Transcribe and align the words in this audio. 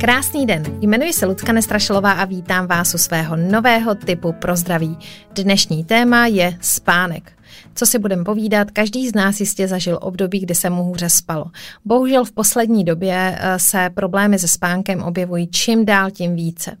Krásný 0.00 0.46
den, 0.46 0.62
jmenuji 0.80 1.12
se 1.12 1.26
Lucka 1.26 1.52
Nestrašilová 1.52 2.12
a 2.12 2.24
vítám 2.24 2.66
vás 2.66 2.94
u 2.94 2.98
svého 2.98 3.36
nového 3.36 3.94
typu 3.94 4.32
pro 4.32 4.56
zdraví. 4.56 4.98
Dnešní 5.34 5.84
téma 5.84 6.26
je 6.26 6.58
spánek. 6.60 7.32
Co 7.74 7.86
si 7.86 7.98
budeme 7.98 8.24
povídat, 8.24 8.70
každý 8.70 9.08
z 9.08 9.14
nás 9.14 9.40
jistě 9.40 9.68
zažil 9.68 9.98
období, 10.02 10.40
kdy 10.40 10.54
se 10.54 10.70
mu 10.70 10.82
hůře 10.82 11.08
spalo. 11.08 11.44
Bohužel 11.84 12.24
v 12.24 12.32
poslední 12.32 12.84
době 12.84 13.38
eh, 13.40 13.58
se 13.58 13.90
problémy 13.94 14.38
se 14.38 14.48
spánkem 14.48 15.02
objevují 15.02 15.46
čím 15.46 15.84
dál 15.84 16.10
tím 16.10 16.36
více. 16.36 16.76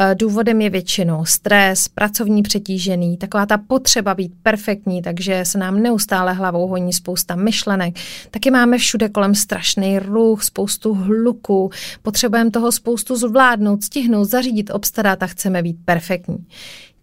Eh, 0.00 0.14
důvodem 0.14 0.60
je 0.60 0.70
většinou 0.70 1.24
stres, 1.24 1.88
pracovní 1.88 2.42
přetížený, 2.42 3.16
taková 3.16 3.46
ta 3.46 3.58
potřeba 3.58 4.14
být 4.14 4.32
perfektní, 4.42 5.02
takže 5.02 5.44
se 5.44 5.58
nám 5.58 5.82
neustále 5.82 6.32
hlavou 6.32 6.66
honí 6.66 6.92
spousta 6.92 7.34
myšlenek. 7.34 7.94
Taky 8.30 8.50
máme 8.50 8.78
všude 8.78 9.08
kolem 9.08 9.34
strašný 9.34 9.98
ruch, 9.98 10.42
spoustu 10.42 10.94
hluku, 10.94 11.70
potřebujeme 12.02 12.50
toho 12.50 12.72
spoustu 12.72 13.16
zvládnout, 13.16 13.82
stihnout, 13.82 14.24
zařídit, 14.24 14.70
obstarat 14.70 15.22
a 15.22 15.26
chceme 15.26 15.62
být 15.62 15.76
perfektní. 15.84 16.46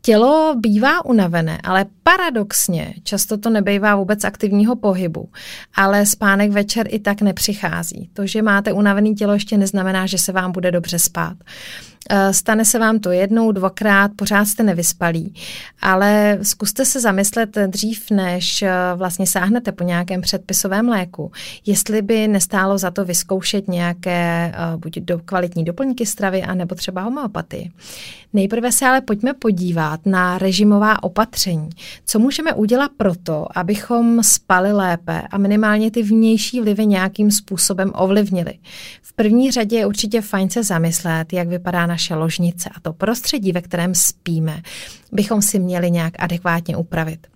Tělo 0.02 0.56
bývá 0.58 1.06
unavené, 1.06 1.60
ale 1.64 1.86
paradoxně 2.04 2.94
často 3.04 3.38
to 3.38 3.50
nebývá 3.50 3.96
vůbec 3.96 4.24
aktivního 4.24 4.76
pohybu, 4.76 5.30
ale 5.76 6.06
spánek 6.06 6.52
večer 6.52 6.88
i 6.90 7.00
tak 7.00 7.22
nepřichází. 7.22 8.10
To, 8.14 8.28
že 8.28 8.42
máte 8.42 8.74
unavený 8.74 9.16
tělo, 9.16 9.34
ještě 9.34 9.58
neznamená, 9.58 10.06
že 10.06 10.18
se 10.18 10.32
vám 10.32 10.52
bude 10.52 10.72
dobře 10.72 11.00
spát. 11.00 11.38
Eh, 12.10 12.34
stane 12.34 12.66
se 12.66 12.80
vám 12.80 13.00
to 13.00 13.12
jednou, 13.12 13.52
dvakrát, 13.52 14.12
pořád 14.16 14.46
jste 14.46 14.64
nevyspalí, 14.64 15.34
ale 15.82 16.40
zkuste 16.42 16.86
se 16.86 17.00
zamyslet 17.00 17.58
dřív, 17.68 18.12
než 18.12 18.62
eh, 18.62 18.72
vlastně 18.96 19.28
sáhnete 19.28 19.72
po 19.72 19.84
nějakém 19.84 20.22
předpisovém 20.22 20.90
léku, 20.90 21.32
jestli 21.66 22.02
by 22.02 22.28
nestálo 22.28 22.78
za 22.78 22.92
to 22.92 23.06
vyzkoušet 23.06 23.68
nějaké 23.68 24.52
eh, 24.56 24.78
buď 24.78 25.00
do 25.00 25.20
kvalitní 25.26 25.66
doplňky 25.66 26.06
stravy, 26.06 26.44
anebo 26.44 26.76
třeba 26.76 27.02
homeopatii. 27.02 27.72
Nejprve 28.36 28.72
se 28.72 28.86
ale 28.86 29.02
pojďme 29.02 29.34
podívat 29.34 30.06
na 30.06 30.38
režimová 30.38 31.04
opatření. 31.04 31.70
Co 32.06 32.20
můžeme 32.20 32.54
udělat 32.54 32.92
proto, 32.98 33.48
abychom 33.56 34.24
spali 34.24 34.74
lépe 34.74 35.22
a 35.32 35.38
minimálně 35.38 35.92
ty 35.92 36.04
vnější 36.04 36.62
vlivy 36.62 36.86
nějakým 36.86 37.32
způsobem 37.32 37.92
ovlivnili? 37.96 38.54
V 39.02 39.14
první 39.14 39.52
řadě 39.52 39.78
je 39.78 39.86
určitě 39.86 40.22
fajn 40.22 40.50
se 40.50 40.64
zamyslet, 40.64 41.34
jak 41.34 41.48
vypadá 41.48 41.86
naše 41.96 42.16
ložnice 42.16 42.70
a 42.76 42.80
to 42.80 42.94
prostředí, 42.94 43.52
ve 43.52 43.62
kterém 43.62 43.96
spíme, 43.96 44.62
bychom 45.12 45.42
si 45.42 45.60
měli 45.60 45.92
nějak 45.92 46.14
adekvátně 46.20 46.78
upravit. 46.78 47.28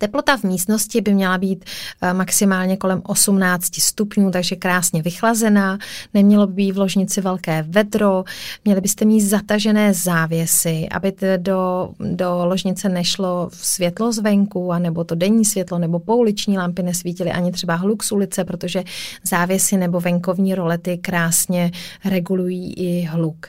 Teplota 0.00 0.36
v 0.36 0.44
místnosti 0.44 1.00
by 1.00 1.14
měla 1.14 1.38
být 1.38 1.64
eh, 2.02 2.14
maximálně 2.14 2.76
kolem 2.76 3.02
18 3.04 3.80
stupňů, 3.80 4.30
takže 4.30 4.56
krásně 4.56 5.02
vychlazená. 5.02 5.78
Nemělo 6.14 6.46
by 6.46 6.52
být 6.52 6.72
v 6.72 6.78
ložnici 6.78 7.20
velké 7.20 7.62
vedro, 7.62 8.24
měli 8.64 8.80
byste 8.80 9.04
mít 9.04 9.20
zatažené 9.20 9.94
závěsy, 9.94 10.88
aby 10.90 11.12
do, 11.36 11.90
do 11.98 12.40
ložnice 12.44 12.88
nešlo 12.88 13.50
světlo 13.52 14.12
zvenku, 14.12 14.72
anebo 14.72 15.04
to 15.04 15.14
denní 15.14 15.44
světlo, 15.44 15.78
nebo 15.78 15.98
pouliční 15.98 16.58
lampy 16.58 16.82
nesvítily 16.82 17.32
ani 17.32 17.52
třeba 17.52 17.74
hluk 17.74 18.02
z 18.02 18.12
ulice, 18.12 18.44
protože 18.44 18.84
závěsy 19.24 19.76
nebo 19.76 20.00
venkovní 20.00 20.54
rolety 20.54 20.98
krásně 20.98 21.70
regulují 22.04 22.74
i 22.74 23.02
hluk. 23.02 23.46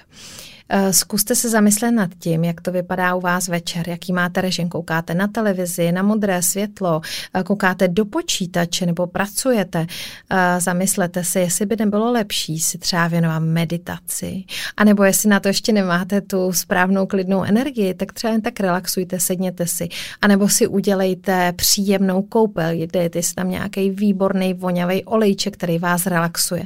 Eh, 0.73 0.93
zkuste 0.93 1.35
se 1.35 1.49
zamyslet 1.49 1.91
nad 1.91 2.09
tím, 2.19 2.43
jak 2.43 2.61
to 2.61 2.71
vypadá 2.71 3.15
u 3.15 3.21
vás 3.21 3.47
večer, 3.47 3.89
jaký 3.89 4.13
máte 4.13 4.41
režim. 4.41 4.69
Koukáte 4.69 5.13
na 5.13 5.27
televizi, 5.27 5.91
na 5.91 6.03
modré 6.03 6.41
světlo, 6.41 7.01
eh, 7.33 7.43
koukáte 7.43 7.87
do 7.87 8.05
počítače 8.05 8.85
nebo 8.85 9.07
pracujete. 9.07 9.85
Eh, 10.29 10.61
zamyslete 10.61 11.23
se, 11.23 11.39
jestli 11.39 11.65
by 11.65 11.75
nebylo 11.79 12.11
lepší 12.11 12.59
si 12.59 12.77
třeba 12.77 13.07
věnovat 13.07 13.39
meditaci, 13.39 14.43
anebo 14.77 15.03
jestli 15.03 15.29
na 15.29 15.39
to 15.39 15.47
ještě 15.47 15.71
nemáte 15.73 16.21
tu 16.21 16.53
správnou 16.53 17.05
klidnou 17.05 17.43
energii, 17.43 17.93
tak 17.93 18.13
třeba 18.13 18.33
jen 18.33 18.41
tak 18.41 18.59
relaxujte, 18.59 19.19
sedněte 19.19 19.67
si, 19.67 19.89
anebo 20.21 20.49
si 20.49 20.67
udělejte 20.67 21.53
příjemnou 21.53 22.21
koupel, 22.21 22.87
dejte 22.93 23.23
si 23.23 23.35
tam 23.35 23.49
nějaký 23.49 23.89
výborný 23.89 24.53
voňavý 24.53 25.03
olejček, 25.05 25.53
který 25.53 25.79
vás 25.79 26.05
relaxuje. 26.05 26.63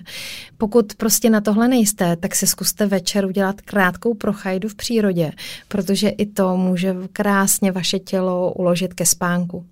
Pokud 0.57 0.93
prostě 0.93 1.29
na 1.29 1.41
tohle 1.41 1.67
nejste, 1.67 2.15
tak 2.15 2.35
si 2.35 2.47
zkuste 2.47 2.85
večer 2.85 3.25
udělat 3.25 3.61
krát 3.61 3.94
krátkou 3.95 4.13
prochajdu 4.13 4.69
v 4.69 4.75
přírodě, 4.75 5.31
protože 5.67 6.09
i 6.09 6.25
to 6.25 6.57
může 6.57 6.95
krásně 7.13 7.71
vaše 7.71 7.99
tělo 7.99 8.53
uložit 8.53 8.93
ke 8.93 9.05
spánku. 9.05 9.65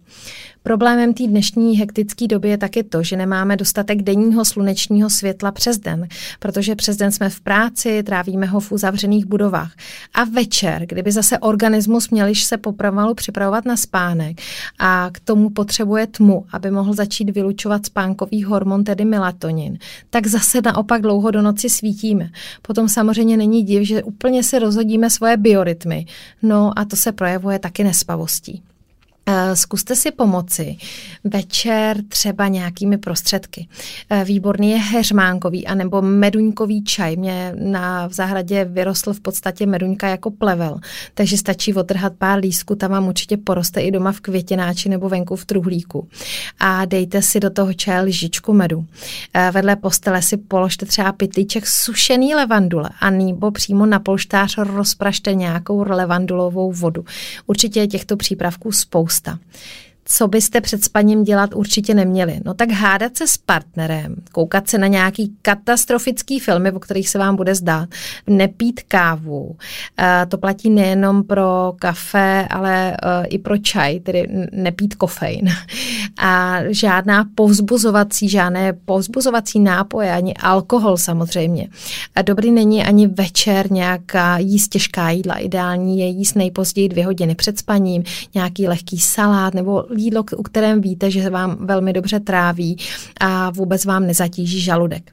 Problémem 0.63 1.13
té 1.13 1.28
dnešní 1.28 1.78
hektické 1.78 2.28
doby 2.28 2.50
je 2.50 2.57
taky 2.57 2.84
to, 2.84 3.03
že 3.03 3.18
nemáme 3.18 3.57
dostatek 3.57 4.01
denního 4.01 4.46
slunečního 4.46 5.09
světla 5.09 5.51
přes 5.51 5.78
den, 5.78 6.07
protože 6.40 6.75
přes 6.75 6.97
den 6.97 7.12
jsme 7.12 7.29
v 7.29 7.41
práci, 7.41 8.03
trávíme 8.03 8.46
ho 8.46 8.59
v 8.59 8.72
uzavřených 8.72 9.25
budovách. 9.25 9.72
A 10.13 10.23
večer, 10.23 10.85
kdyby 10.85 11.12
zase 11.12 11.40
organismus 11.40 12.09
měl 12.09 12.35
se 12.35 12.57
popravalu 12.57 13.13
připravovat 13.13 13.66
na 13.66 13.78
spánek 13.78 14.41
a 14.79 15.09
k 15.12 15.19
tomu 15.19 15.50
potřebuje 15.50 16.07
tmu, 16.07 16.46
aby 16.53 16.72
mohl 16.72 16.94
začít 16.94 17.29
vylučovat 17.29 17.85
spánkový 17.85 18.44
hormon, 18.44 18.84
tedy 18.84 19.06
melatonin, 19.06 19.78
tak 20.09 20.28
zase 20.28 20.62
naopak 20.62 21.02
dlouho 21.02 21.31
do 21.31 21.41
noci 21.41 21.69
svítíme. 21.69 22.29
Potom 22.62 22.90
samozřejmě 22.90 23.38
není 23.38 23.63
div, 23.63 23.88
že 23.88 24.03
úplně 24.03 24.44
se 24.44 24.59
rozhodíme 24.59 25.09
svoje 25.09 25.38
biorytmy. 25.38 26.06
No 26.41 26.79
a 26.79 26.85
to 26.85 26.96
se 26.96 27.12
projevuje 27.12 27.59
taky 27.59 27.84
nespavostí. 27.84 28.63
Eh, 29.25 29.56
zkuste 29.56 29.95
si 29.95 30.11
pomoci 30.11 30.78
večer 31.23 31.97
třeba 32.07 32.47
nějakými 32.47 32.97
prostředky. 32.97 33.67
Eh, 34.09 34.23
výborný 34.23 34.72
je 34.72 34.78
heřmánkový 34.78 35.67
anebo 35.67 36.01
meduňkový 36.01 36.84
čaj. 36.84 37.16
Mě 37.16 37.53
na 37.59 38.07
v 38.07 38.13
zahradě 38.13 38.66
vyrostl 38.66 39.13
v 39.13 39.19
podstatě 39.19 39.66
meduňka 39.66 40.07
jako 40.07 40.31
plevel, 40.31 40.79
takže 41.13 41.38
stačí 41.38 41.73
otrhat 41.73 42.13
pár 42.17 42.39
lísků, 42.39 42.75
tam 42.75 42.91
vám 42.91 43.07
určitě 43.07 43.38
poroste 43.38 43.81
i 43.81 43.91
doma 43.91 44.11
v 44.11 44.19
květináči 44.19 44.89
nebo 44.89 45.09
venku 45.09 45.35
v 45.35 45.45
truhlíku. 45.45 46.07
A 46.59 46.85
dejte 46.85 47.22
si 47.22 47.40
do 47.40 47.50
toho 47.50 47.73
čaje 47.73 48.01
lžičku 48.01 48.53
medu. 48.53 48.85
Eh, 49.34 49.51
vedle 49.51 49.75
postele 49.75 50.22
si 50.22 50.38
položte 50.38 50.85
třeba 50.85 51.11
pytlíček 51.11 51.67
sušený 51.67 52.35
levandule 52.35 52.90
a 53.00 53.09
nebo 53.09 53.51
přímo 53.51 53.85
na 53.85 54.00
polštář 54.00 54.57
rozprašte 54.57 55.34
nějakou 55.34 55.85
levandulovou 55.90 56.72
vodu. 56.72 57.05
Určitě 57.45 57.79
je 57.79 57.88
těchto 57.88 58.17
přípravků 58.17 58.72
spousta 58.72 59.12
spousta 59.13 59.38
co 60.06 60.28
byste 60.28 60.62
před 60.62 60.84
spaním 60.84 61.24
dělat 61.24 61.50
určitě 61.56 61.94
neměli. 61.94 62.40
No 62.46 62.53
tak 62.53 62.72
hádat 62.72 63.18
se 63.18 63.28
s 63.28 63.38
partnerem, 63.38 64.16
koukat 64.31 64.69
se 64.69 64.78
na 64.78 64.88
nějaký 64.88 65.36
katastrofický 65.41 66.40
filmy, 66.40 66.72
o 66.72 66.80
kterých 66.80 67.09
se 67.09 67.18
vám 67.18 67.36
bude 67.36 67.56
zdát, 67.56 67.90
nepít 68.28 68.81
kávu. 68.81 69.56
E, 70.00 70.25
to 70.25 70.38
platí 70.38 70.69
nejenom 70.69 71.24
pro 71.24 71.74
kafe, 71.80 72.47
ale 72.50 72.91
e, 72.91 72.97
i 73.25 73.38
pro 73.38 73.58
čaj, 73.58 74.00
tedy 74.00 74.47
nepít 74.52 74.96
kofein. 74.96 75.50
A 76.18 76.59
žádná 76.70 77.25
povzbuzovací, 77.35 78.30
žádné 78.30 78.74
povzbuzovací 78.74 79.59
nápoje, 79.59 80.12
ani 80.12 80.34
alkohol 80.34 80.97
samozřejmě. 80.97 81.68
A 82.16 82.22
dobrý 82.22 82.52
není 82.52 82.84
ani 82.84 83.08
večer 83.08 83.72
nějaká 83.72 84.38
jíst 84.38 84.68
těžká 84.68 85.09
jídla. 85.09 85.35
Ideální 85.35 86.00
je 86.00 86.06
jíst 86.06 86.35
nejpozději 86.35 86.90
dvě 86.90 87.06
hodiny 87.06 87.35
před 87.35 87.59
spaním, 87.59 88.03
nějaký 88.35 88.68
lehký 88.68 89.00
salát 89.00 89.53
nebo 89.53 89.85
jídlo, 89.98 90.24
u 90.38 90.44
kterém 90.44 90.81
víte, 90.81 91.12
že 91.12 91.30
vám 91.30 91.58
velmi 91.59 91.94
dobře 91.94 92.20
tráví 92.20 92.78
a 93.20 93.50
vůbec 93.50 93.86
vám 93.86 94.08
nezatíží 94.08 94.59
žaludek. 94.62 95.12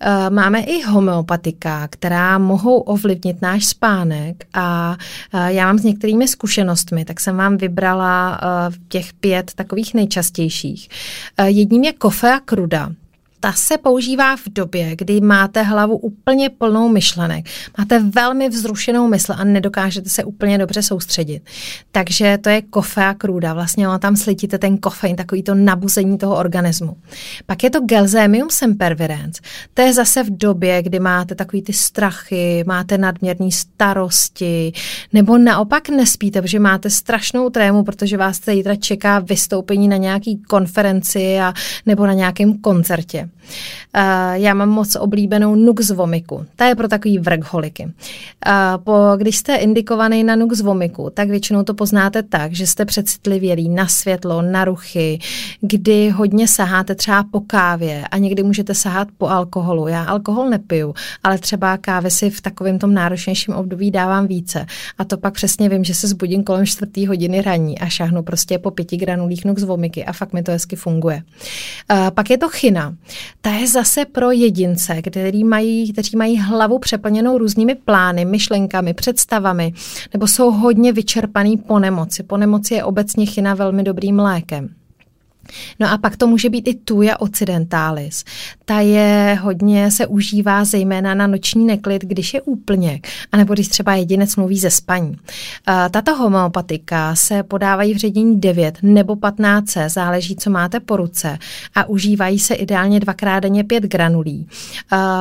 Eh, 0.00 0.30
máme 0.30 0.60
i 0.60 0.82
homeopatika, 0.82 1.88
která 1.88 2.38
mohou 2.38 2.78
ovlivnit 2.78 3.42
náš 3.42 3.66
spánek 3.66 4.46
a 4.54 4.96
eh, 5.34 5.52
já 5.52 5.66
mám 5.66 5.78
s 5.78 5.84
některými 5.84 6.28
zkušenostmi, 6.28 7.04
tak 7.04 7.20
jsem 7.20 7.36
vám 7.36 7.56
vybrala 7.56 8.40
eh, 8.42 8.72
těch 8.88 9.12
pět 9.12 9.50
takových 9.54 9.94
nejčastějších. 9.94 10.88
Jedním 11.44 11.84
je 11.84 11.92
kofe 11.92 12.32
a 12.32 12.40
kruda 12.40 12.90
ta 13.44 13.52
se 13.52 13.78
používá 13.78 14.36
v 14.36 14.42
době, 14.46 14.96
kdy 14.96 15.20
máte 15.20 15.62
hlavu 15.62 15.96
úplně 15.96 16.50
plnou 16.50 16.88
myšlenek. 16.88 17.46
Máte 17.78 17.98
velmi 17.98 18.48
vzrušenou 18.48 19.08
mysl 19.08 19.32
a 19.36 19.44
nedokážete 19.44 20.08
se 20.08 20.24
úplně 20.24 20.58
dobře 20.58 20.82
soustředit. 20.82 21.42
Takže 21.92 22.38
to 22.40 22.48
je 22.48 22.62
kofe 22.62 23.04
a 23.04 23.14
krůda. 23.14 23.54
Vlastně 23.54 23.88
ono 23.88 23.98
tam 23.98 24.16
slitíte 24.16 24.58
ten 24.58 24.78
kofein, 24.78 25.16
takový 25.16 25.42
to 25.42 25.54
nabuzení 25.54 26.18
toho 26.18 26.36
organismu. 26.36 26.96
Pak 27.46 27.64
je 27.64 27.70
to 27.70 27.80
gelzemium 27.80 28.48
sempervirens. 28.50 29.40
To 29.74 29.82
je 29.82 29.92
zase 29.92 30.22
v 30.22 30.36
době, 30.38 30.82
kdy 30.82 31.00
máte 31.00 31.34
takový 31.34 31.62
ty 31.62 31.72
strachy, 31.72 32.64
máte 32.66 32.98
nadměrné 32.98 33.50
starosti, 33.50 34.72
nebo 35.12 35.38
naopak 35.38 35.88
nespíte, 35.88 36.42
protože 36.42 36.58
máte 36.58 36.90
strašnou 36.90 37.50
trému, 37.50 37.84
protože 37.84 38.16
vás 38.16 38.40
zítra 38.44 38.76
čeká 38.76 39.18
vystoupení 39.18 39.88
na 39.88 39.96
nějaký 39.96 40.36
konferenci 40.36 41.40
a, 41.40 41.54
nebo 41.86 42.06
na 42.06 42.12
nějakém 42.12 42.58
koncertě. 42.58 43.28
Já 44.32 44.54
mám 44.54 44.68
moc 44.68 44.96
oblíbenou 44.96 45.54
Nux 45.54 45.90
vomiku. 45.90 46.46
Ta 46.56 46.66
je 46.66 46.74
pro 46.74 46.88
takový 46.88 47.18
vrkholiky. 47.18 47.88
Po, 48.84 49.12
když 49.16 49.36
jste 49.36 49.56
indikovaný 49.56 50.24
na 50.24 50.36
Nux 50.36 50.60
vomiku, 50.60 51.10
tak 51.14 51.28
většinou 51.28 51.62
to 51.62 51.74
poznáte 51.74 52.22
tak, 52.22 52.52
že 52.52 52.66
jste 52.66 52.84
přecitlivělí 52.84 53.68
na 53.68 53.88
světlo, 53.88 54.42
na 54.42 54.64
ruchy, 54.64 55.18
kdy 55.60 56.10
hodně 56.10 56.48
saháte 56.48 56.94
třeba 56.94 57.24
po 57.30 57.40
kávě 57.40 58.04
a 58.10 58.18
někdy 58.18 58.42
můžete 58.42 58.74
sahat 58.74 59.08
po 59.18 59.28
alkoholu. 59.28 59.88
Já 59.88 60.04
alkohol 60.04 60.50
nepiju, 60.50 60.94
ale 61.24 61.38
třeba 61.38 61.76
kávy 61.76 62.10
si 62.10 62.30
v 62.30 62.40
takovém 62.40 62.78
tom 62.78 62.94
náročnějším 62.94 63.54
období 63.54 63.90
dávám 63.90 64.26
více. 64.26 64.66
A 64.98 65.04
to 65.04 65.16
pak 65.16 65.34
přesně 65.34 65.68
vím, 65.68 65.84
že 65.84 65.94
se 65.94 66.08
zbudím 66.08 66.44
kolem 66.44 66.66
čtvrtý 66.66 67.06
hodiny 67.06 67.42
raní 67.42 67.78
a 67.78 67.86
šáhnu 67.86 68.22
prostě 68.22 68.58
po 68.58 68.70
pěti 68.70 68.96
granulích 68.96 69.44
Nux 69.44 69.62
vomiky 69.62 70.04
a 70.04 70.12
fakt 70.12 70.32
mi 70.32 70.42
to 70.42 70.52
hezky 70.52 70.76
funguje. 70.76 71.22
Pak 72.14 72.30
je 72.30 72.38
to 72.38 72.48
chyna. 72.48 72.94
Ta 73.40 73.50
je 73.50 73.68
zase 73.68 74.04
pro 74.04 74.30
jedince, 74.30 75.02
který 75.02 75.44
mají, 75.44 75.92
kteří 75.92 76.16
mají 76.16 76.38
hlavu 76.38 76.78
přeplněnou 76.78 77.38
různými 77.38 77.74
plány, 77.74 78.24
myšlenkami, 78.24 78.94
představami, 78.94 79.72
nebo 80.12 80.26
jsou 80.26 80.50
hodně 80.50 80.92
vyčerpaný 80.92 81.56
po 81.56 81.78
nemoci. 81.78 82.22
Po 82.22 82.36
nemoci 82.36 82.74
je 82.74 82.84
obecně 82.84 83.26
chyna 83.26 83.54
velmi 83.54 83.82
dobrým 83.82 84.18
lékem. 84.18 84.68
No 85.80 85.92
a 85.92 85.98
pak 85.98 86.16
to 86.16 86.26
může 86.26 86.50
být 86.50 86.68
i 86.68 86.74
tuja 86.74 87.20
occidentalis. 87.20 88.24
Ta 88.64 88.80
je 88.80 89.38
hodně, 89.42 89.90
se 89.90 90.06
užívá 90.06 90.64
zejména 90.64 91.14
na 91.14 91.26
noční 91.26 91.66
neklid, 91.66 92.02
když 92.02 92.34
je 92.34 92.42
úplněk, 92.42 93.08
anebo 93.32 93.54
když 93.54 93.68
třeba 93.68 93.94
jedinec 93.94 94.36
mluví 94.36 94.58
ze 94.58 94.70
spaní. 94.70 95.16
Tato 95.90 96.14
homeopatika 96.14 97.14
se 97.14 97.42
podávají 97.42 97.94
v 97.94 97.96
ředění 97.96 98.40
9 98.40 98.78
nebo 98.82 99.16
15, 99.16 99.76
záleží, 99.86 100.36
co 100.36 100.50
máte 100.50 100.80
po 100.80 100.96
ruce 100.96 101.38
a 101.74 101.88
užívají 101.88 102.38
se 102.38 102.54
ideálně 102.54 103.00
dvakrát 103.00 103.40
denně 103.40 103.64
5 103.64 103.84
granulí. 103.84 104.46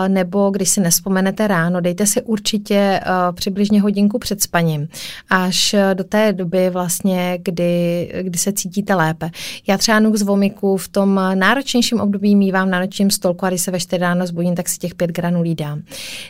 Nebo 0.08 0.50
když 0.50 0.70
si 0.70 0.82
nespomenete 0.82 1.48
ráno, 1.48 1.82
dejte 1.82 2.06
si 2.06 2.22
určitě 2.22 3.02
přibližně 3.32 3.82
hodinku 3.82 4.20
před 4.20 4.42
spaním, 4.42 4.88
až 5.30 5.76
do 5.94 6.04
té 6.04 6.34
doby 6.34 6.70
vlastně, 6.70 7.38
kdy, 7.42 8.12
kdy 8.22 8.40
se 8.40 8.54
cítíte 8.54 8.96
lépe. 8.96 9.30
Já 9.68 9.78
třeba 9.78 10.00
z 10.18 10.22
vomiku 10.22 10.78
v 10.78 10.88
tom 10.88 11.22
náročnějším 11.34 12.02
období 12.02 12.36
mývám 12.36 12.70
na 12.70 12.80
nočním 12.80 13.12
stolku 13.12 13.46
a 13.46 13.50
když 13.50 13.62
se 13.62 13.72
ve 13.72 13.80
4 13.80 14.00
ráno 14.02 14.28
zbudím, 14.28 14.56
tak 14.56 14.70
si 14.70 14.78
těch 14.78 14.96
pět 14.96 15.12
granulí 15.12 15.56
dám. 15.56 15.82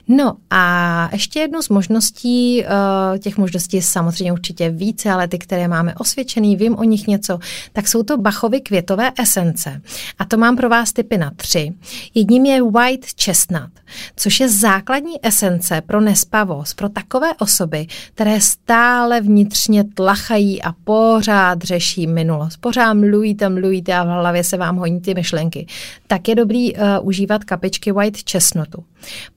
No 0.07 0.33
a 0.50 1.09
ještě 1.12 1.39
jednu 1.39 1.62
z 1.62 1.69
možností, 1.69 2.65
eh, 2.65 3.19
těch 3.19 3.38
možností 3.38 3.77
je 3.77 3.83
samozřejmě 3.83 4.33
určitě 4.33 4.69
více, 4.69 5.12
ale 5.12 5.27
ty, 5.27 5.38
které 5.38 5.68
máme 5.68 5.95
osvědčený, 5.95 6.56
vím 6.56 6.75
o 6.75 6.83
nich 6.83 7.07
něco, 7.07 7.39
tak 7.74 7.88
jsou 7.88 8.03
to 8.03 8.18
Bachovy 8.18 8.62
květové 8.62 9.12
esence. 9.19 9.81
A 10.19 10.25
to 10.25 10.38
mám 10.38 10.57
pro 10.57 10.69
vás 10.69 10.94
typy 10.94 11.18
na 11.18 11.31
tři. 11.35 11.74
Jedním 12.13 12.45
je 12.45 12.63
White 12.63 13.06
Chestnut, 13.24 13.71
což 14.16 14.40
je 14.40 14.50
základní 14.50 15.25
esence 15.25 15.81
pro 15.81 16.01
nespavost, 16.01 16.78
pro 16.78 16.90
takové 16.90 17.34
osoby, 17.40 17.88
které 18.13 18.42
stále 18.42 19.22
vnitřně 19.22 19.84
tlachají 19.84 20.63
a 20.63 20.72
pořád 20.84 21.62
řeší 21.62 22.07
minulost. 22.07 22.57
Pořád 22.57 22.94
mluví 22.94 23.36
tam, 23.36 23.54
mluví 23.54 23.74
mluvíte 23.74 23.94
a 23.94 24.04
v 24.04 24.07
hlavě 24.07 24.44
se 24.44 24.57
vám 24.57 24.78
honí 24.78 25.01
ty 25.01 25.13
myšlenky, 25.13 25.68
tak 26.07 26.28
je 26.28 26.36
dobrý 26.36 26.75
uh, 26.75 26.81
užívat 27.01 27.44
kapičky 27.44 27.92
white 27.92 28.30
chestnutu. 28.31 28.84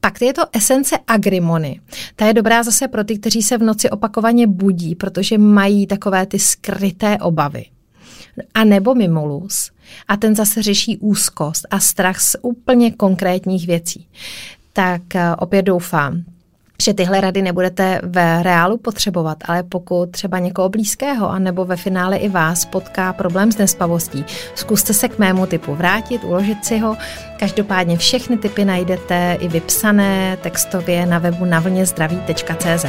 Pak 0.00 0.22
je 0.22 0.32
to 0.32 0.42
esence 0.52 0.98
agrimony. 1.06 1.80
Ta 2.16 2.26
je 2.26 2.34
dobrá 2.34 2.62
zase 2.62 2.88
pro 2.88 3.04
ty, 3.04 3.18
kteří 3.18 3.42
se 3.42 3.58
v 3.58 3.62
noci 3.62 3.90
opakovaně 3.90 4.46
budí, 4.46 4.94
protože 4.94 5.38
mají 5.38 5.86
takové 5.86 6.26
ty 6.26 6.38
skryté 6.38 7.18
obavy. 7.18 7.64
A 8.54 8.64
nebo 8.64 8.94
mimolus. 8.94 9.70
A 10.08 10.16
ten 10.16 10.36
zase 10.36 10.62
řeší 10.62 10.98
úzkost 10.98 11.66
a 11.70 11.80
strach 11.80 12.20
z 12.20 12.36
úplně 12.42 12.90
konkrétních 12.90 13.66
věcí. 13.66 14.06
Tak 14.72 15.02
uh, 15.14 15.20
opět 15.38 15.62
doufám, 15.62 16.24
že 16.82 16.94
tyhle 16.94 17.20
rady 17.20 17.42
nebudete 17.42 18.00
ve 18.02 18.42
reálu 18.42 18.78
potřebovat, 18.78 19.38
ale 19.44 19.62
pokud 19.62 20.10
třeba 20.10 20.38
někoho 20.38 20.68
blízkého 20.68 21.30
a 21.30 21.38
nebo 21.38 21.64
ve 21.64 21.76
finále 21.76 22.16
i 22.16 22.28
vás 22.28 22.64
potká 22.64 23.12
problém 23.12 23.52
s 23.52 23.58
nespavostí, 23.58 24.24
zkuste 24.54 24.92
se 24.92 25.08
k 25.08 25.18
mému 25.18 25.46
typu 25.46 25.74
vrátit, 25.74 26.24
uložit 26.24 26.64
si 26.64 26.78
ho. 26.78 26.96
Každopádně 27.38 27.96
všechny 27.96 28.36
typy 28.36 28.64
najdete 28.64 29.36
i 29.40 29.48
vypsané 29.48 30.36
textově 30.36 31.06
na 31.06 31.18
webu 31.18 31.44
navlnězdraví.cz. 31.44 32.86